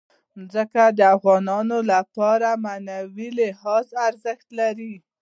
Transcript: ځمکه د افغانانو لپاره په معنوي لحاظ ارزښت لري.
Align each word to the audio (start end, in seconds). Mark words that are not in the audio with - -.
ځمکه 0.51 0.83
د 0.97 0.99
افغانانو 1.15 1.77
لپاره 1.91 2.49
په 2.53 2.61
معنوي 2.65 3.29
لحاظ 3.39 3.87
ارزښت 4.07 4.47
لري. 4.59 4.93